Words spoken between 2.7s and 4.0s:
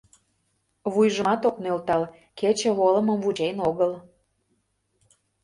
волымым вучен огыл...